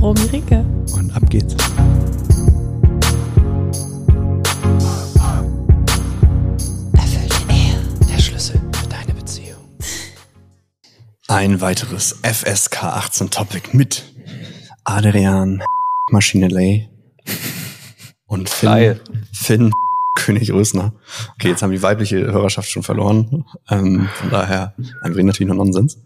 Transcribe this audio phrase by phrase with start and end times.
[0.00, 0.64] Romy Ricke.
[0.94, 1.54] Und ab geht's.
[6.94, 9.58] Erfüllte Ehe, der Schlüssel für deine Beziehung.
[11.28, 14.04] Ein weiteres FSK 18 Topic mit
[14.84, 15.62] Adrian
[16.10, 16.88] Maschinelay
[18.26, 19.00] und Finn, Geil.
[19.34, 19.70] Finn
[20.16, 20.94] König Rösner.
[21.34, 23.44] Okay, jetzt haben die weibliche Hörerschaft schon verloren.
[23.68, 25.98] Ähm, von daher einfach natürlich nur Nonsens.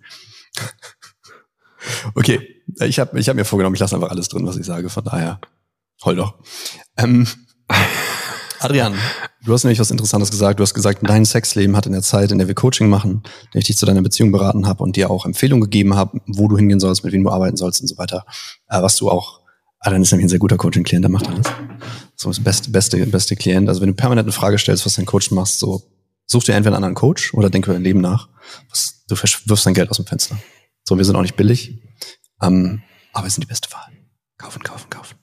[2.15, 4.89] Okay, ich habe ich hab mir vorgenommen, ich lasse einfach alles drin, was ich sage.
[4.89, 5.41] Von daher,
[6.05, 6.35] heul doch.
[6.97, 7.27] Ähm,
[8.61, 8.95] Adrian,
[9.45, 10.59] du hast nämlich was Interessantes gesagt.
[10.59, 13.51] Du hast gesagt, dein Sexleben hat in der Zeit, in der wir Coaching machen, in
[13.53, 16.49] der ich dich zu deiner Beziehung beraten habe und dir auch Empfehlungen gegeben habe, wo
[16.49, 18.25] du hingehen sollst, mit wem du arbeiten sollst und so weiter,
[18.69, 19.45] äh, was du auch
[19.85, 21.47] Adrian ist nämlich ein sehr guter Coaching-Klient, der macht alles.
[22.17, 23.69] So das beste, beste, beste Klient.
[23.69, 25.83] Also wenn du permanent eine Frage stellst, was dein Coach machst, so
[26.25, 28.31] such dir entweder einen anderen Coach oder denk über dein Leben nach.
[28.71, 30.39] Was, du wirfst dein Geld aus dem Fenster.
[30.85, 31.83] So, wir sind auch nicht billig,
[32.47, 33.93] ähm, aber wir sind die beste Wahl.
[34.39, 35.17] Kaufen, kaufen, kaufen.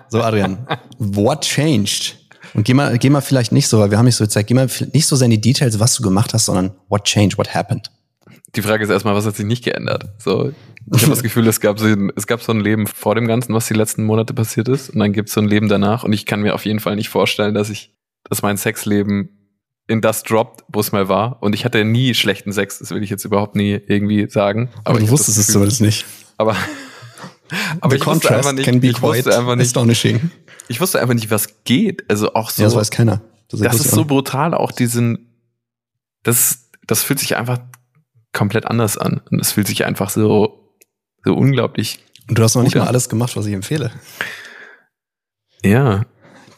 [0.08, 0.66] so, Adrian,
[0.98, 2.16] what changed?
[2.54, 4.54] Und geh mal, geh mal vielleicht nicht so, weil wir haben nicht so Zeit, geh
[4.54, 7.54] mal nicht so sehr in die Details, was du gemacht hast, sondern what changed, what
[7.54, 7.90] happened.
[8.54, 10.10] Die Frage ist erstmal, was hat sich nicht geändert?
[10.18, 10.52] So,
[10.94, 13.54] ich habe das Gefühl, es gab, so, es gab so ein Leben vor dem Ganzen,
[13.54, 16.04] was die letzten Monate passiert ist, und dann gibt es so ein Leben danach.
[16.04, 17.94] Und ich kann mir auf jeden Fall nicht vorstellen, dass ich,
[18.28, 19.41] dass mein Sexleben
[19.86, 21.42] in das droppt, wo es mal war.
[21.42, 24.70] Und ich hatte nie schlechten Sex, das will ich jetzt überhaupt nie irgendwie sagen.
[24.84, 26.04] Aber, du wusstest es zumindest nicht.
[26.36, 26.56] Aber,
[27.80, 30.30] aber ich wusste einfach nicht, ich wusste einfach nicht, astonishing.
[30.68, 32.08] Ich wusste einfach nicht, was geht.
[32.08, 32.62] Also auch so.
[32.62, 33.22] Ja, das weiß keiner.
[33.48, 35.28] Das, das ist so brutal, auch diesen,
[36.22, 37.58] das, das fühlt sich einfach
[38.32, 39.20] komplett anders an.
[39.30, 40.74] Und es fühlt sich einfach so,
[41.24, 42.02] so unglaublich.
[42.28, 43.92] Und du hast noch nicht mal alles gemacht, was ich empfehle.
[45.62, 46.06] Ja.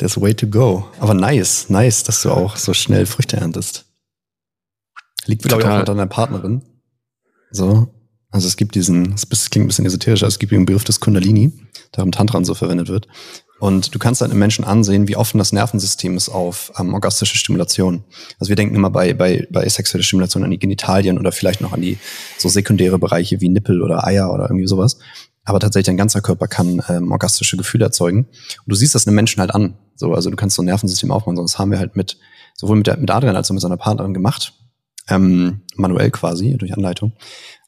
[0.04, 0.86] There's way to go.
[1.00, 3.86] Aber nice, nice, dass du auch so schnell Früchte erntest.
[5.24, 6.60] Liegt, glaube ich, auch an deiner Partnerin.
[7.50, 7.88] So.
[8.30, 11.00] Also es gibt diesen, es klingt ein bisschen esoterisch, aber es gibt den Begriff des
[11.00, 11.54] Kundalini,
[11.96, 13.08] der im Tantran so verwendet wird.
[13.60, 17.38] Und du kannst dann im Menschen ansehen, wie offen das Nervensystem ist auf ähm, orgastische
[17.38, 18.04] Stimulation.
[18.38, 21.72] Also wir denken immer bei, bei, bei sexueller Stimulation an die Genitalien oder vielleicht noch
[21.72, 21.96] an die
[22.36, 24.98] so sekundäre Bereiche wie Nippel oder Eier oder irgendwie sowas.
[25.44, 28.26] Aber tatsächlich dein ganzer Körper kann ähm, orgastische Gefühle erzeugen.
[28.26, 29.78] Und du siehst das einem Menschen halt an.
[29.96, 32.18] So, also du kannst so ein Nervensystem aufbauen, sonst haben wir halt mit,
[32.54, 34.54] sowohl mit, der, mit Adrian als auch mit seiner Partnerin gemacht.
[35.08, 37.12] Ähm, manuell quasi, durch Anleitung.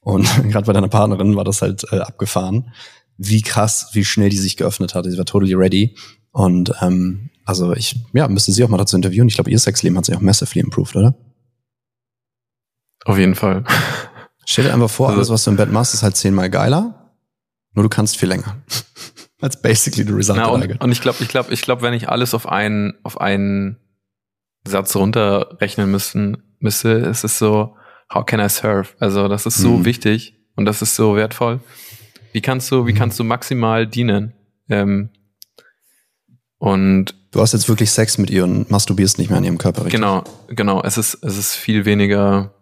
[0.01, 2.73] Und gerade bei deiner Partnerin war das halt äh, abgefahren
[3.19, 5.05] wie krass, wie schnell die sich geöffnet hat.
[5.07, 5.97] Sie war totally ready.
[6.33, 9.29] Und ähm, also ich, ja, müsste sie auch mal dazu interviewen.
[9.29, 11.15] Ich glaube, ihr Sexleben hat sich auch massively improved, oder?
[13.05, 13.65] Auf jeden Fall.
[14.45, 17.13] Stell dir einfach vor, also, alles, was du im Bett machst, ist halt zehnmal geiler.
[17.75, 18.57] Nur du kannst viel länger.
[19.41, 20.39] That's basically the result.
[20.39, 23.21] Na, und, und ich glaube, ich glaube, ich glaube, wenn ich alles auf einen, auf
[23.21, 23.77] einen
[24.67, 27.77] Satz runterrechnen müssen, müsste, ist es so,
[28.13, 28.89] how can I serve?
[28.99, 29.85] Also, das ist so mhm.
[29.85, 31.61] wichtig und das ist so wertvoll.
[32.33, 32.97] Wie kannst du, wie mhm.
[32.97, 34.33] kannst du maximal dienen?
[34.69, 35.11] Ähm,
[36.59, 39.85] und du hast jetzt wirklich Sex mit ihr und masturbierst nicht mehr an ihrem Körper,
[39.85, 40.01] richtig?
[40.01, 40.83] Genau, genau.
[40.83, 42.56] Es ist, es ist viel weniger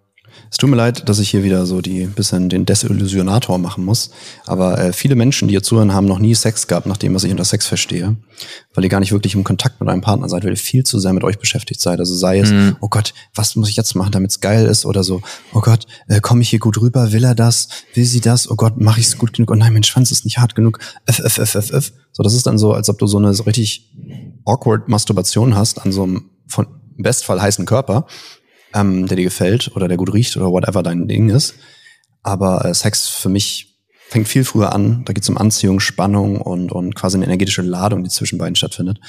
[0.51, 4.11] es tut mir leid, dass ich hier wieder so die bisschen den Desillusionator machen muss.
[4.47, 7.25] Aber äh, viele Menschen, die hier zuhören, haben noch nie Sex gehabt, nach dem, was
[7.25, 8.17] ich unter Sex verstehe.
[8.75, 10.99] Weil ihr gar nicht wirklich im Kontakt mit eurem Partner seid, weil ihr viel zu
[10.99, 11.99] sehr mit euch beschäftigt seid.
[11.99, 12.77] Also sei es, mhm.
[12.81, 14.87] oh Gott, was muss ich jetzt machen, damit es geil ist?
[14.87, 15.23] Oder so,
[15.53, 17.13] oh Gott, äh, komme ich hier gut rüber?
[17.13, 17.69] Will er das?
[17.95, 18.51] Will sie das?
[18.51, 19.51] Oh Gott, mache ich es gut genug?
[19.51, 20.79] Oh nein, mein Schwanz ist nicht hart genug.
[21.07, 21.93] F, F, F, F, F.
[22.13, 23.93] So, das ist dann so, als ob du so eine so richtig
[24.45, 26.67] awkward Masturbation hast an so einem von
[26.97, 28.07] im Bestfall heißen Körper
[28.75, 31.55] ähm, der dir gefällt oder der gut riecht oder whatever dein Ding ist.
[32.23, 35.05] Aber äh, Sex für mich fängt viel früher an.
[35.05, 38.57] Da geht es um Anziehung, Spannung und, und quasi eine energetische Ladung, die zwischen beiden
[38.57, 39.01] stattfindet.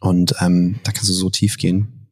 [0.00, 2.08] Und ähm, da kannst du so tief gehen.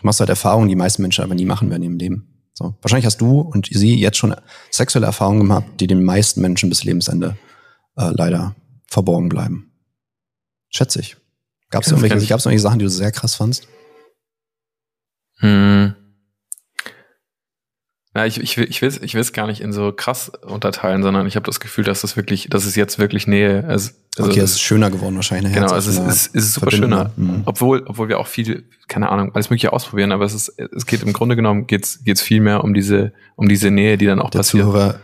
[0.00, 2.50] Du machst halt Erfahrungen, die meisten Menschen aber nie machen werden ihrem Leben.
[2.54, 2.76] So.
[2.82, 4.34] Wahrscheinlich hast du und sie jetzt schon
[4.70, 7.36] sexuelle Erfahrungen gemacht, die den meisten Menschen bis Lebensende
[7.96, 8.56] äh, leider
[8.86, 9.72] verborgen bleiben.
[10.68, 11.16] Schätze ich.
[11.70, 13.68] Gab es irgendwelche, gab's irgendwelche Sachen, die du sehr krass fandst?
[15.40, 15.94] Hm.
[18.18, 21.26] Ja, ich, ich, will, ich, will, ich es gar nicht in so krass unterteilen, sondern
[21.28, 23.64] ich habe das Gefühl, dass das wirklich, dass es jetzt wirklich Nähe.
[23.68, 25.52] Also, also okay, es ist schöner geworden wahrscheinlich.
[25.52, 27.12] Genau, also es ist, es, ist super schöner.
[27.16, 27.42] Mhm.
[27.44, 31.04] Obwohl, obwohl wir auch viel, keine Ahnung, alles mögliche ausprobieren, aber es ist, es geht
[31.04, 34.30] im Grunde genommen geht's, geht's viel mehr um diese, um diese Nähe, die dann auch
[34.30, 34.64] Der passiert.
[34.64, 34.98] Zuhörer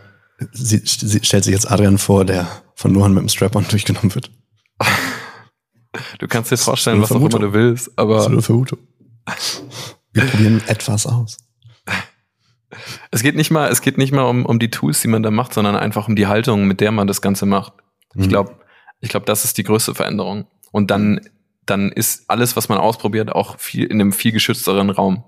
[0.51, 4.31] Sie, sie stellt sich jetzt Adrian vor, der von Nohan mit dem Strap-on durchgenommen wird.
[6.19, 8.15] Du kannst dir vorstellen, was auch immer du willst, aber.
[8.15, 8.79] Das ist eine Vermutung.
[10.11, 11.37] Wir probieren etwas aus.
[13.11, 15.31] Es geht nicht mal, es geht nicht mal um, um die Tools, die man da
[15.31, 17.73] macht, sondern einfach um die Haltung, mit der man das Ganze macht.
[18.15, 18.29] Ich Mhm.
[18.29, 18.59] glaube,
[19.01, 20.47] ich glaube, das ist die größte Veränderung.
[20.71, 21.21] Und dann,
[21.65, 25.23] dann ist alles, was man ausprobiert, auch viel in einem viel geschützteren Raum.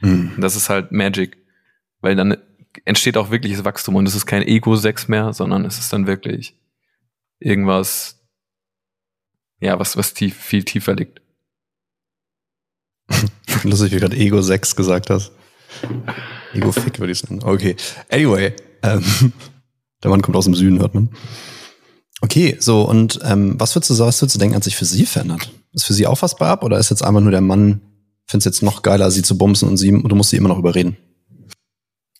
[0.00, 0.34] Mhm.
[0.38, 1.38] Das ist halt Magic.
[2.00, 2.36] Weil dann
[2.84, 6.56] entsteht auch wirkliches Wachstum und es ist kein Ego-Sex mehr, sondern es ist dann wirklich
[7.40, 8.22] irgendwas,
[9.60, 11.20] ja, was, was tief, viel tiefer liegt.
[13.64, 15.32] Lustig, wie du gerade Ego 6 gesagt hast.
[16.54, 17.40] Ego Fick würde ich sagen.
[17.42, 17.76] Okay.
[18.10, 19.02] Anyway, ähm,
[20.02, 21.10] der Mann kommt aus dem Süden, hört man.
[22.22, 24.84] Okay, so, und ähm, was würdest du sagen, was würdest du denken, hat sich für
[24.84, 25.50] sie verändert?
[25.72, 27.80] Ist für sie auch was bei ab oder ist jetzt einfach nur der Mann,
[28.26, 30.96] findest jetzt noch geiler, sie zu bumsen und sie, du musst sie immer noch überreden?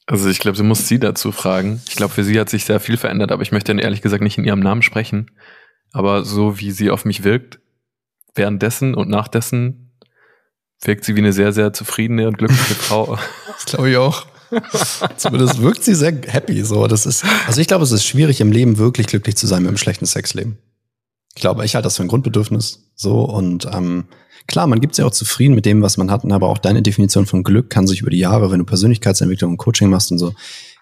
[0.07, 1.81] Also ich glaube, du musst sie dazu fragen.
[1.89, 4.39] Ich glaube, für sie hat sich sehr viel verändert, aber ich möchte ehrlich gesagt nicht
[4.39, 5.31] in ihrem Namen sprechen.
[5.93, 7.61] Aber so wie sie auf mich wirkt,
[8.35, 9.90] währenddessen und nachdessen,
[10.83, 13.19] wirkt sie wie eine sehr, sehr zufriedene und glückliche Frau.
[13.47, 14.27] Das glaube ich auch.
[15.19, 16.65] Zumindest wirkt sie sehr happy.
[16.65, 19.63] So, das ist, also ich glaube, es ist schwierig im Leben wirklich glücklich zu sein
[19.63, 20.57] mit einem schlechten Sexleben.
[21.35, 22.91] Ich glaube, ich halte das für ein Grundbedürfnis.
[22.95, 24.07] So und ähm,
[24.47, 27.27] klar, man gibt sich auch zufrieden mit dem, was man hat, aber auch deine Definition
[27.27, 30.35] von Glück kann sich über die Jahre, wenn du Persönlichkeitsentwicklung und Coaching machst und so,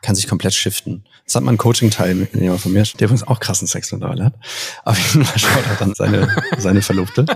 [0.02, 1.04] kann sich komplett shiften.
[1.24, 4.34] Das hat man ein Coaching-Teilnehmer von mir, der übrigens auch krassen Sex mittlerweile hat.
[4.84, 7.26] Auf jeden Fall schaut er dann seine, seine Verlobte.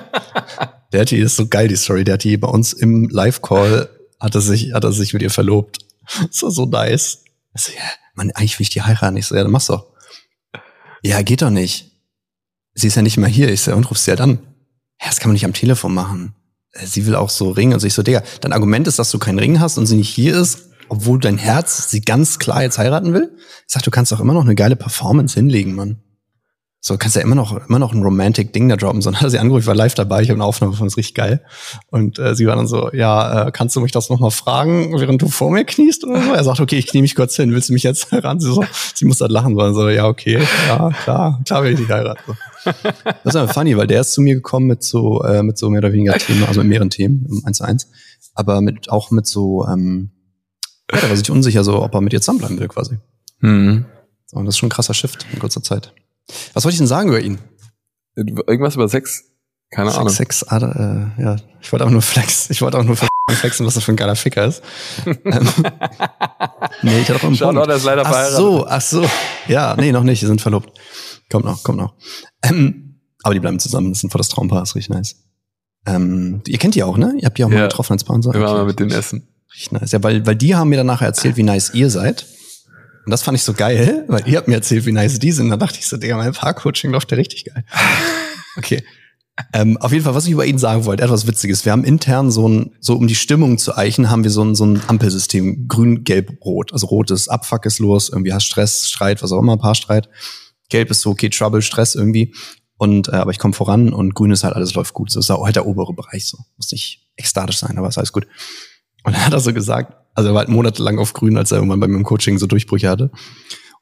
[0.92, 3.88] Der hat die, ist so geil, die Story, der hat die bei uns im Live-Call,
[4.20, 5.78] hat er sich, hat er sich mit ihr verlobt.
[6.28, 7.24] Das war so nice.
[7.54, 7.82] Ich so, ja,
[8.14, 9.16] Mann, eigentlich will ich die heiraten.
[9.16, 9.86] Ich so, ja, dann mach's doch.
[11.02, 11.90] Ja, geht doch nicht.
[12.74, 13.50] Sie ist ja nicht mal hier.
[13.50, 14.38] Ich so, und rufst sie ja dann.
[15.00, 16.34] Ja, das kann man nicht am Telefon machen.
[16.72, 17.72] Äh, Sie will auch so Ring.
[17.72, 20.10] Also ich so, Digga, dein Argument ist, dass du keinen Ring hast und sie nicht
[20.10, 23.36] hier ist, obwohl dein Herz sie ganz klar jetzt heiraten will.
[23.66, 26.02] Ich sag, du kannst doch immer noch eine geile Performance hinlegen, Mann.
[26.84, 29.02] So, kannst ja immer noch, immer noch ein romantic Ding da droppen.
[29.02, 30.96] So, dann hat sie angerufen, ich war live dabei, ich habe eine Aufnahme von, das
[30.96, 31.40] richtig geil.
[31.92, 35.22] Und äh, sie war dann so, ja, äh, kannst du mich das nochmal fragen, während
[35.22, 36.32] du vor mir kniest oder so?
[36.32, 38.40] Er sagt, okay, ich knie mich kurz hin, willst du mich jetzt heiraten?
[38.40, 38.64] Sie, so,
[38.96, 42.20] sie muss halt lachen, so, so, ja, okay, ja, klar, klar will ich dich heiraten.
[42.26, 42.34] So.
[43.04, 45.70] Das ist aber funny, weil der ist zu mir gekommen mit so, äh, mit so
[45.70, 47.88] mehr oder weniger Themen, also mit mehreren Themen, im 1 zu 1,
[48.34, 50.10] aber mit, auch mit so, ähm,
[50.92, 52.98] ja, da war sich unsicher, so, ob er mit ihr zusammenbleiben will, quasi.
[53.40, 53.84] Hm.
[54.26, 55.92] So, und das ist schon ein krasser Shift in kurzer Zeit.
[56.54, 57.38] Was wollte ich denn sagen über ihn?
[58.14, 59.24] Irgendwas über Sex?
[59.70, 60.12] Keine Sex, Ahnung.
[60.12, 61.36] Sex, Ader, äh, ja.
[61.60, 62.50] Ich wollte auch nur flex.
[62.50, 62.96] Ich wollte auch nur
[63.30, 64.62] flexen, was das für ein geiler Ficker ist.
[65.06, 65.48] ähm,
[66.82, 67.70] nee, ich hatte auch einen Schau, Punkt.
[67.70, 69.08] ist leider Ach so, ach so.
[69.48, 70.20] Ja, nee, noch nicht.
[70.20, 70.78] Die sind verlobt.
[71.30, 71.94] Kommt noch, kommt noch.
[72.42, 73.88] Ähm, aber die bleiben zusammen.
[73.90, 74.62] Das ist ein volles Traumpaar.
[74.62, 75.16] Ist richtig nice.
[75.86, 77.14] Ähm, ihr kennt die auch, ne?
[77.18, 77.66] Ihr habt die auch mal Ja.
[77.68, 78.32] getroffen als Paar und so.
[78.32, 79.26] Wir waren mal mit denen essen.
[79.52, 79.92] Richtig nice.
[79.92, 82.26] Ja, weil, weil die haben mir dann nachher erzählt, wie nice ihr seid.
[83.04, 85.50] Und das fand ich so geil, weil ihr habt mir erzählt, wie nice die sind.
[85.50, 87.64] Da dachte ich so, Digga, mein Paar-Coaching läuft ja richtig geil.
[88.56, 88.84] Okay.
[89.54, 91.64] Ähm, auf jeden Fall, was ich über ihn sagen wollte, etwas Witziges.
[91.64, 94.54] Wir haben intern so ein, so um die Stimmung zu eichen, haben wir so ein,
[94.54, 95.68] so ein Ampelsystem.
[95.68, 96.72] Grün, Gelb, Rot.
[96.72, 100.08] Also Rot ist Abfuck ist los, irgendwie hast Stress, Streit, was auch immer, Paarstreit.
[100.68, 102.34] Gelb ist so, okay, Trouble, Stress irgendwie.
[102.76, 105.10] Und, äh, aber ich komme voran und grün ist halt, alles läuft gut.
[105.10, 106.38] So ist halt der obere Bereich so.
[106.56, 108.26] Muss nicht ekstatisch sein, aber ist alles gut.
[109.04, 111.58] Und dann hat er so gesagt, also er war halt monatelang auf grün, als er
[111.58, 113.10] irgendwann bei mir im Coaching so Durchbrüche hatte.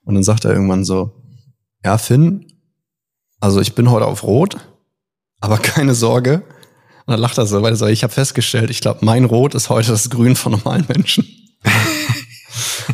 [0.05, 1.23] Und dann sagt er irgendwann so,
[1.85, 2.47] ja, Finn,
[3.41, 4.59] also ich bin heute auf Rot,
[5.41, 6.43] aber keine Sorge.
[7.07, 9.55] Und dann lacht er so, weil er so, ich habe festgestellt, ich glaube, mein Rot
[9.55, 11.27] ist heute das Grün von normalen Menschen.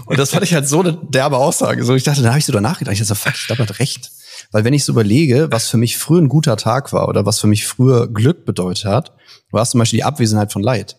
[0.06, 1.84] Und das fand ich halt so eine derbe Aussage.
[1.84, 2.92] So, ich dachte, da habe ich so drüber nachgedacht.
[2.92, 4.10] Ich dachte, so, fuck, ich glaube, er hat recht.
[4.52, 7.40] Weil wenn ich so überlege, was für mich früher ein guter Tag war oder was
[7.40, 9.12] für mich früher Glück bedeutet hat,
[9.50, 10.96] war es zum Beispiel die Abwesenheit von Leid.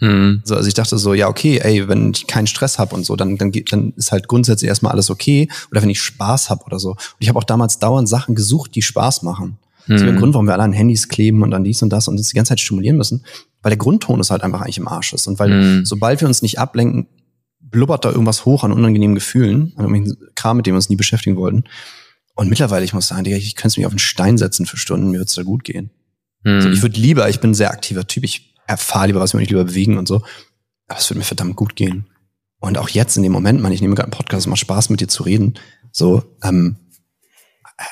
[0.00, 0.42] Hm.
[0.44, 3.16] So, also ich dachte so, ja, okay, ey, wenn ich keinen Stress habe und so,
[3.16, 5.48] dann, dann, geht, dann ist halt grundsätzlich erstmal alles okay.
[5.70, 6.90] Oder wenn ich Spaß habe oder so.
[6.90, 9.58] Und ich habe auch damals dauernd Sachen gesucht, die Spaß machen.
[9.86, 10.18] Das ist der Hm.
[10.18, 12.36] Grund, warum wir alle an Handys kleben und an dies und das und uns die
[12.36, 13.24] ganze Zeit stimulieren müssen.
[13.62, 15.26] Weil der Grundton ist halt einfach eigentlich im Arsch ist.
[15.26, 15.84] Und weil Hm.
[15.84, 17.06] sobald wir uns nicht ablenken,
[17.60, 20.96] blubbert da irgendwas hoch an unangenehmen Gefühlen, an irgendwelchen Kram, mit dem wir uns nie
[20.96, 21.64] beschäftigen wollten.
[22.34, 25.18] Und mittlerweile, ich muss sagen, ich könnte mich auf einen Stein setzen für Stunden, mir
[25.18, 25.90] wird's da gut gehen.
[26.44, 26.54] Hm.
[26.54, 29.40] Also ich würde lieber, ich bin ein sehr aktiver Typ, ich erfahre lieber, was ich
[29.40, 30.22] mich lieber bewegen und so.
[30.86, 32.06] Aber es würde mir verdammt gut gehen.
[32.60, 34.90] Und auch jetzt in dem Moment, man, ich nehme gerade einen Podcast, es macht Spaß
[34.90, 35.54] mit dir zu reden.
[35.92, 36.76] So, ähm,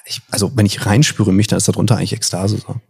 [0.05, 2.59] ich, also wenn ich reinspüre in mich, dann ist darunter eigentlich Ekstase.
[2.59, 2.81] So.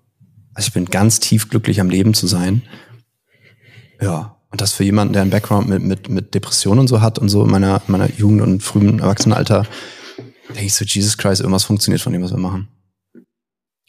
[0.55, 2.63] Also ich bin ganz tief glücklich am Leben zu sein.
[4.01, 4.35] Ja.
[4.51, 7.29] Und das für jemanden, der einen Background mit, mit, mit Depressionen und so hat und
[7.29, 9.67] so in meiner, in meiner Jugend und frühen Erwachsenenalter,
[10.49, 12.69] denke ich so, Jesus Christ, irgendwas funktioniert von dem, was wir machen.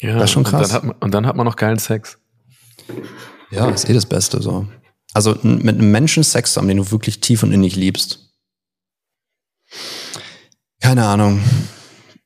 [0.01, 0.63] ja, das ist schon krass.
[0.63, 2.17] Und dann, hat man, und dann hat man noch geilen Sex.
[3.51, 4.67] Ja, ist eh das Beste so.
[5.13, 8.33] Also mit einem Menschen Sex zu haben, den du wirklich tief und innig liebst.
[10.81, 11.41] keine Ahnung,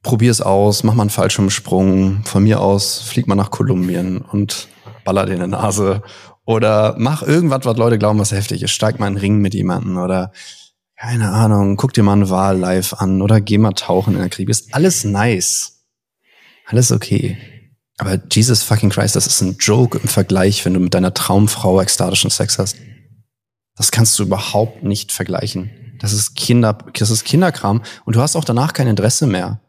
[0.03, 4.67] probier es aus, mach mal einen Fallschirmsprung, von mir aus flieg mal nach Kolumbien und
[5.05, 6.01] baller dir in die Nase
[6.45, 8.71] oder mach irgendwas, was Leute glauben, was heftig ist.
[8.71, 10.31] Steig mal in den Ring mit jemandem oder
[10.97, 14.29] keine Ahnung, guck dir mal einen Wahl live an oder geh mal tauchen in der
[14.29, 14.49] Krieg.
[14.49, 15.83] Ist alles nice.
[16.67, 17.37] Alles okay.
[17.97, 21.79] Aber Jesus fucking Christ, das ist ein Joke im Vergleich, wenn du mit deiner Traumfrau
[21.81, 22.77] ekstatischen Sex hast.
[23.75, 25.69] Das kannst du überhaupt nicht vergleichen.
[25.99, 29.61] Das ist Kinder, das ist Kinderkram und du hast auch danach kein Interesse mehr.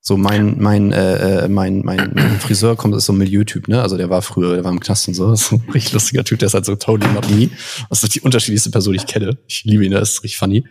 [0.00, 3.80] So mein mein äh, äh mein mein, mein Friseur kommt ist so ein Milieutyp, ne?
[3.80, 5.30] Also der war früher, der war im Knast und so.
[5.30, 7.50] Das ist ein richtig lustiger Typ, der ist halt so totally not me.
[7.88, 9.38] Das ist die unterschiedlichste Person, die ich kenne.
[9.46, 10.64] Ich liebe ihn, der ist richtig funny.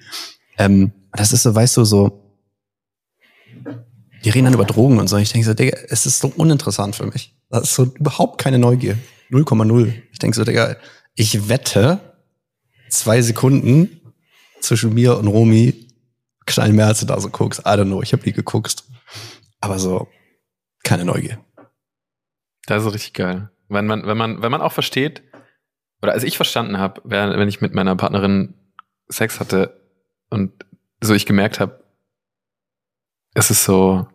[0.58, 2.21] Ähm, das ist so, weißt du, so
[4.24, 5.18] die reden dann über Drogen und so.
[5.18, 7.36] Ich denke so, Digga, es ist so uninteressant für mich.
[7.50, 8.98] Das ist so überhaupt keine Neugier.
[9.32, 9.94] 0,0.
[10.12, 10.76] Ich denke so, Digga,
[11.16, 12.00] ich wette
[12.90, 14.02] zwei Sekunden
[14.60, 15.88] zwischen mir und Romy
[16.46, 17.62] knallen mehr, als du da so guckst.
[17.62, 18.84] I don't know, ich habe nie geguckt.
[19.60, 20.08] Aber so,
[20.84, 21.44] keine Neugier.
[22.66, 23.50] Das ist richtig geil.
[23.70, 25.24] Wenn man, wenn man, wenn man auch versteht,
[26.02, 28.56] oder als ich verstanden habe, wenn ich mit meiner Partnerin
[29.08, 29.80] Sex hatte
[30.30, 30.52] und
[31.00, 31.81] so ich gemerkt habe,
[33.34, 34.08] es ist so,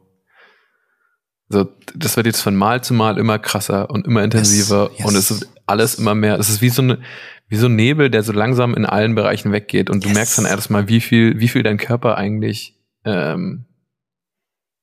[1.49, 5.09] so, das wird jetzt von Mal zu Mal immer krasser und immer intensiver yes, yes.
[5.09, 6.39] und es ist alles immer mehr.
[6.39, 7.01] Es ist wie so eine,
[7.49, 10.17] wie so ein Nebel, der so langsam in allen Bereichen weggeht und du yes.
[10.17, 13.67] merkst dann erstmal, wie viel, wie viel dein Körper eigentlich ähm,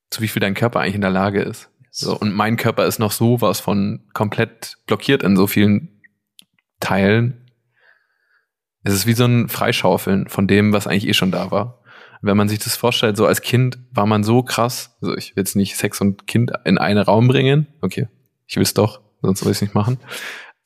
[0.09, 1.69] zu wie viel dein Körper eigentlich in der Lage ist.
[1.91, 6.01] So, und mein Körper ist noch so was von komplett blockiert in so vielen
[6.79, 7.49] Teilen.
[8.83, 11.82] Es ist wie so ein Freischaufeln von dem, was eigentlich eh schon da war.
[12.23, 15.41] Wenn man sich das vorstellt, so als Kind war man so krass, also ich will
[15.41, 17.67] jetzt nicht Sex und Kind in einen Raum bringen.
[17.81, 18.07] Okay,
[18.47, 19.99] ich will es doch, sonst will ich es nicht machen.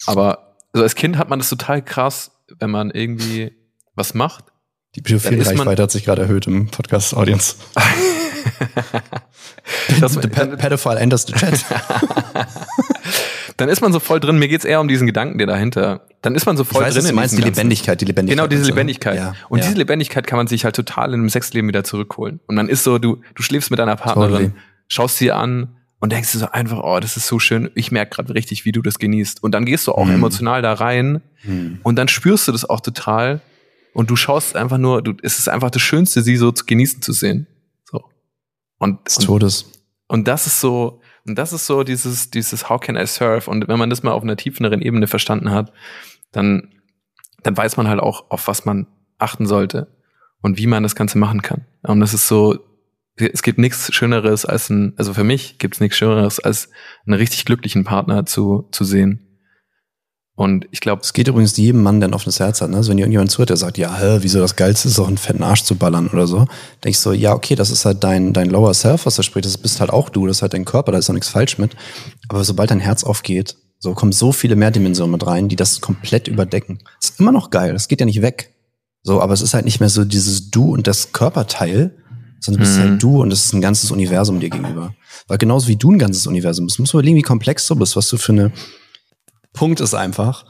[0.05, 3.53] Aber so als Kind hat man das total krass, wenn man irgendwie
[3.95, 4.45] was macht.
[4.95, 7.55] Die Pädophilie-Reichweite hat sich gerade erhöht im Podcast-Audience.
[9.99, 11.65] das, the pedophile enters the chat.
[13.57, 14.37] dann ist man so voll drin.
[14.39, 16.05] Mir geht's eher um diesen Gedanken, der dahinter.
[16.21, 17.07] Dann ist man so voll ich weiß, drin.
[17.07, 18.37] Du meinst die Lebendigkeit, die Lebendigkeit.
[18.37, 19.15] Genau, diese Lebendigkeit.
[19.15, 19.65] Ja, und ja.
[19.65, 22.39] diese Lebendigkeit kann man sich halt total in einem Sexleben wieder zurückholen.
[22.47, 24.51] Und dann ist so, du, du schläfst mit deiner Partnerin, totally.
[24.87, 27.71] schaust sie an und denkst du so einfach, oh, das ist so schön.
[27.73, 29.43] Ich merke gerade richtig, wie du das genießt.
[29.43, 30.15] Und dann gehst du auch hm.
[30.15, 31.79] emotional da rein hm.
[31.83, 33.41] und dann spürst du das auch total.
[33.93, 37.01] Und du schaust einfach nur, du, es ist einfach das Schönste, sie so zu genießen
[37.01, 37.47] zu sehen.
[38.79, 39.63] Und, des Todes.
[40.07, 43.49] Und, und das ist so, und das ist so dieses, dieses How can I serve?
[43.49, 45.73] Und wenn man das mal auf einer tieferen Ebene verstanden hat,
[46.31, 46.73] dann,
[47.43, 49.87] dann weiß man halt auch, auf was man achten sollte
[50.41, 51.65] und wie man das Ganze machen kann.
[51.83, 52.59] Und das ist so,
[53.17, 56.69] es gibt nichts Schöneres als ein, also für mich gibt es nichts Schöneres als
[57.05, 59.26] einen richtig glücklichen Partner zu, zu sehen.
[60.37, 61.01] Und ich glaube.
[61.03, 62.77] Es geht übrigens jedem Mann, der ein offenes Herz hat, ne?
[62.77, 65.41] Also wenn irgendjemand zuhört, der sagt, ja, hä, wieso das Geilste ist, auch einen fetten
[65.41, 66.45] Arsch zu ballern oder so,
[66.83, 69.47] denke ich so, ja, okay, das ist halt dein, dein Lower Self, was da spricht,
[69.47, 71.57] das bist halt auch du, das ist halt dein Körper, da ist auch nichts falsch
[71.57, 71.75] mit.
[72.29, 75.81] Aber sobald dein Herz aufgeht, so kommen so viele mehr Dimensionen mit rein, die das
[75.81, 76.83] komplett überdecken.
[77.01, 78.53] ist immer noch geil, das geht ja nicht weg.
[79.01, 81.97] So, aber es ist halt nicht mehr so dieses Du und das Körperteil,
[82.41, 82.91] sondern du bist halt mhm.
[82.91, 84.93] halt du und es ist ein ganzes Universum dir gegenüber.
[85.27, 87.95] Weil genauso wie du ein ganzes Universum bist, musst du überlegen, wie komplex du bist,
[87.95, 88.51] was du für eine
[89.57, 90.45] Punkt ist einfach,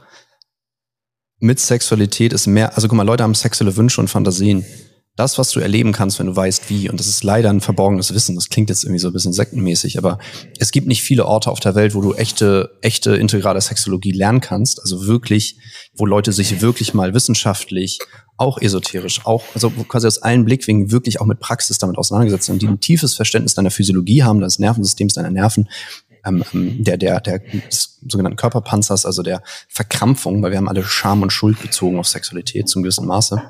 [1.40, 4.66] mit Sexualität ist mehr, also guck mal, Leute haben sexuelle Wünsche und Fantasien.
[5.16, 8.14] Das, was du erleben kannst, wenn du weißt, wie, und das ist leider ein verborgenes
[8.14, 10.18] Wissen, das klingt jetzt irgendwie so ein bisschen sektenmäßig, aber
[10.58, 14.40] es gibt nicht viele Orte auf der Welt, wo du echte, echte integrale Sexologie lernen
[14.40, 15.58] kannst, also wirklich,
[15.96, 17.98] wo Leute sich wirklich mal wissenschaftlich,
[18.36, 22.62] auch esoterisch, auch, also quasi aus allen Blickwinkeln wirklich auch mit Praxis damit auseinandergesetzt sind,
[22.62, 25.68] die ein tiefes Verständnis deiner Physiologie haben, deines Nervensystems, deiner Nerven,
[26.28, 30.84] ähm, ähm, der, der, der des sogenannten Körperpanzers, also der Verkrampfung, weil wir haben alle
[30.84, 33.42] Scham und Schuld bezogen auf Sexualität zum gewissen Maße.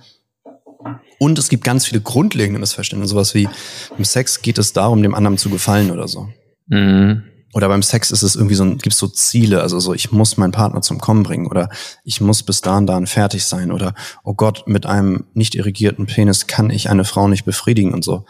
[1.19, 3.49] Und es gibt ganz viele grundlegende Missverständnisse, sowas wie
[3.97, 6.29] im Sex geht es darum, dem anderen zu gefallen oder so.
[6.69, 7.25] Mhm.
[7.55, 10.37] Oder beim Sex ist es irgendwie so, gibt es so Ziele, also so, ich muss
[10.37, 11.71] meinen Partner zum Kommen bringen oder
[12.05, 16.47] ich muss bis dahin dahin fertig sein oder, oh Gott, mit einem nicht irrigierten Penis
[16.47, 18.27] kann ich eine Frau nicht befriedigen und so.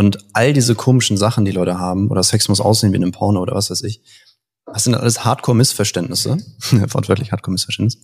[0.00, 3.12] Und all diese komischen Sachen, die Leute haben, oder Sex muss aussehen wie in einem
[3.12, 4.00] Porno oder was weiß ich,
[4.64, 6.38] das sind alles Hardcore-Missverständnisse,
[6.70, 7.98] wortwörtlich Hardcore-Missverständnisse.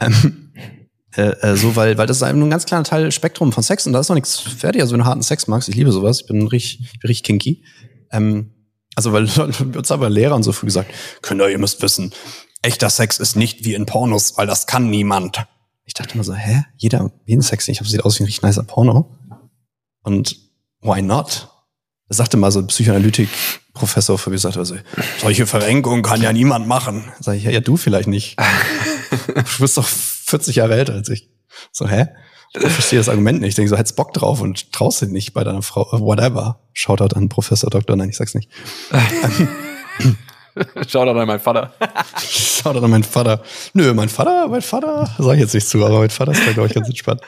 [0.00, 0.52] Ähm,
[1.16, 3.94] äh, äh, so, weil, weil das ist ein ganz kleiner Teil Spektrum von Sex und
[3.94, 4.82] da ist noch nichts fertig.
[4.82, 7.64] Also wenn du harten Sex magst, ich liebe sowas, ich bin richtig, richtig kinky.
[8.12, 8.52] Ähm,
[8.94, 9.24] also weil
[9.76, 10.92] uns aber Lehrer und so früh gesagt,
[11.22, 12.12] Kinder, ihr müsst wissen,
[12.60, 15.46] echter Sex ist nicht wie in Pornos, weil das kann niemand.
[15.86, 16.64] Ich dachte immer so, hä?
[16.76, 19.16] Jeder, jeden Sex, ich habe sieht aus wie ein richtig nicer Porno.
[20.02, 20.49] Und
[20.82, 21.48] why not?
[22.08, 24.74] Das sagte mal so ein Psychoanalytik-Professor für mich, sagte also,
[25.20, 27.12] solche Verrenkungen kann ja niemand machen.
[27.20, 28.36] Sag ich, ja, ja, du vielleicht nicht.
[29.28, 31.30] du bist doch 40 Jahre älter als ich.
[31.70, 32.08] So, hä?
[32.52, 33.50] Ich verstehe das Argument nicht.
[33.50, 35.86] Ich denke so, hättest Bock drauf und traust dich nicht bei deiner Frau.
[36.00, 36.58] Whatever.
[36.72, 37.94] Shoutout an Professor Doktor.
[37.94, 38.50] Nein, ich sag's nicht.
[40.88, 41.72] Shoutout an meinen Vater.
[42.28, 43.42] Shoutout an meinen Vater.
[43.72, 46.52] Nö, mein Vater, mein Vater, sag ich jetzt nicht zu, aber mein Vater ist da,
[46.52, 47.20] glaube ich, ganz entspannt.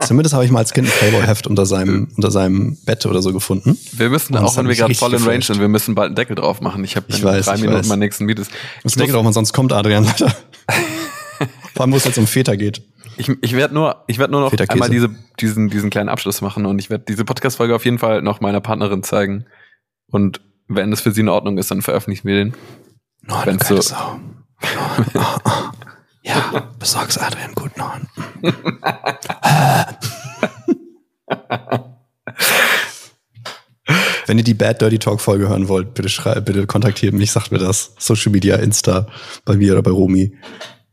[0.00, 3.32] Zumindest habe ich mal als Kind ein Playboy-Heft unter seinem, unter seinem Bett oder so
[3.32, 3.78] gefunden.
[3.92, 6.06] Wir müssen, Und das auch wenn wir gerade voll in Range sind, wir müssen bald
[6.08, 6.84] einen Deckel drauf machen.
[6.84, 7.88] Ich habe Ich in weiß, drei ich Minuten weiß.
[7.88, 8.38] meinen nächsten Meet.
[8.82, 10.34] Das denke doch mal, sonst kommt Adrian leider.
[11.74, 12.82] Vor allem, wo es jetzt um Väter geht.
[13.18, 16.66] Ich, ich werde nur, ich werde nur noch einmal diese, diesen, diesen kleinen Abschluss machen
[16.66, 19.46] und ich werde diese Podcast-Folge auf jeden Fall noch meiner Partnerin zeigen.
[20.10, 22.54] Und wenn es für sie in Ordnung ist, dann veröffentlichen wir den.
[23.22, 23.74] No, Wenn's so-.
[23.94, 24.20] No,
[25.14, 25.50] oh, oh.
[26.26, 27.96] Ja, besorg's Adrian gut noch.
[34.26, 37.52] Wenn ihr die Bad Dirty Talk Folge hören wollt, bitte schreibt, bitte kontaktiert mich, sagt
[37.52, 37.94] mir das.
[37.98, 39.06] Social Media, Insta,
[39.44, 40.36] bei mir oder bei Romi.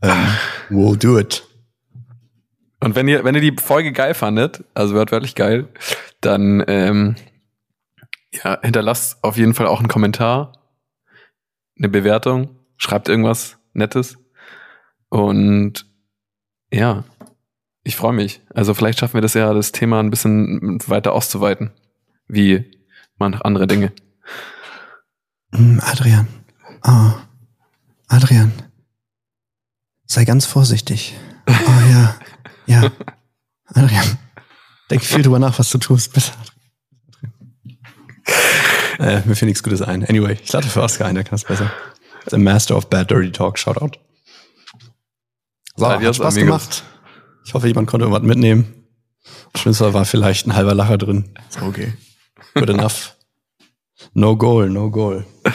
[0.04, 0.28] Ähm,
[0.70, 1.44] we'll do it.
[2.80, 5.70] Und wenn ihr, wenn ihr die Folge geil fandet, also wörtwörtlich geil,
[6.22, 7.16] dann ähm,
[8.32, 10.52] ja, hinterlasst auf jeden Fall auch einen Kommentar,
[11.78, 14.18] eine Bewertung, schreibt irgendwas Nettes.
[15.14, 15.86] Und
[16.72, 17.04] ja,
[17.84, 18.42] ich freue mich.
[18.52, 21.70] Also vielleicht schaffen wir das ja, das Thema ein bisschen weiter auszuweiten,
[22.28, 22.66] wie
[23.20, 23.92] man andere Dinge.
[25.52, 26.28] Mm, Adrian.
[26.84, 27.12] Oh.
[28.08, 28.54] Adrian.
[30.08, 31.16] Sei ganz vorsichtig.
[31.48, 31.52] Oh
[31.92, 32.16] ja.
[32.66, 32.92] Ja.
[33.68, 34.18] Adrian.
[34.90, 36.32] Denk viel drüber nach, was du tust, bitte.
[39.00, 40.06] Äh, mir fällt nichts Gutes ein.
[40.08, 41.72] Anyway, ich lade für Oscar ein, der kann es besser.
[42.30, 43.98] The Master of Bad Dirty Talk, Shoutout.
[45.76, 46.38] So, hat Spaß amigos.
[46.38, 46.84] gemacht.
[47.46, 48.86] Ich hoffe, jemand konnte irgendwas mitnehmen.
[49.56, 51.34] Schlimmste war vielleicht ein halber Lacher drin.
[51.62, 51.94] Okay.
[52.56, 53.16] Good enough.
[54.14, 55.26] No goal, no goal.
[55.44, 55.54] Mein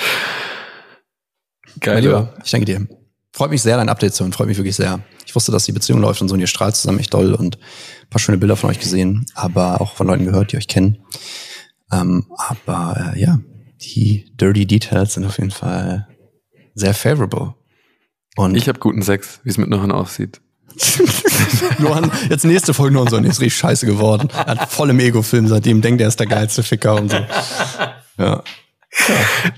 [1.80, 2.02] Geil.
[2.02, 2.88] Lieber, ich danke dir.
[3.32, 4.32] Freut mich sehr, dein Update zu hören.
[4.32, 5.00] Freut mich wirklich sehr.
[5.26, 7.56] Ich wusste, dass die Beziehung läuft und so und ihr strahlt zusammen echt doll und
[7.56, 10.98] ein paar schöne Bilder von euch gesehen, aber auch von Leuten gehört, die euch kennen.
[11.92, 13.38] Ähm, aber äh, ja,
[13.80, 16.08] die Dirty Details sind auf jeden Fall
[16.74, 17.54] sehr favorable.
[18.38, 20.40] Und Ich habe guten Sex, wie es mit Nohan aussieht.
[21.80, 24.28] Nohan, jetzt nächste Folge Nohan so, nee, ist richtig scheiße geworden.
[24.32, 27.16] Er hat voll im Ego-Film, seitdem denkt er ist der geilste Ficker und so.
[27.16, 27.96] Ja.
[28.16, 28.42] ja.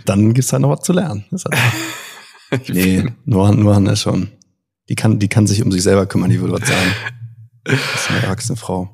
[0.07, 1.27] Dann gibt's halt noch was zu lernen.
[1.31, 4.31] Ist halt Nee, Nohan, Nohan ist schon,
[4.89, 6.95] die kann, die kann sich um sich selber kümmern, die würde was sagen.
[7.65, 8.89] Das ist eine erwachsene Frau.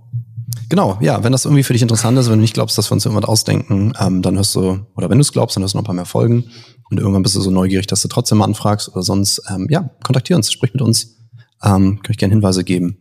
[0.68, 2.94] Genau, ja, wenn das irgendwie für dich interessant ist, wenn du nicht glaubst, dass wir
[2.94, 5.78] uns irgendwas ausdenken, ähm, dann hörst du, oder wenn du es glaubst, dann hörst du
[5.78, 6.50] noch ein paar mehr Folgen
[6.90, 9.90] und irgendwann bist du so neugierig, dass du trotzdem mal anfragst oder sonst, ähm, ja,
[10.02, 11.16] kontaktier uns, sprich mit uns,
[11.62, 12.98] ähm, kann ich gerne Hinweise geben,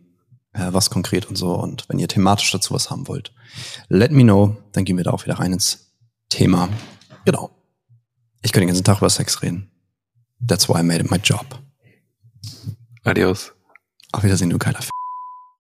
[0.52, 3.32] äh, was konkret und so und wenn ihr thematisch dazu was haben wollt,
[3.88, 5.92] let me know, dann gehen wir da auch wieder rein ins
[6.28, 6.68] Thema.
[7.24, 7.50] Genau.
[8.42, 9.70] Ich könnte den ganzen Tag über Sex reden.
[10.46, 11.46] That's why I made it my job.
[13.04, 13.52] Adios.
[14.12, 14.90] Auf Wiedersehen, du geiler F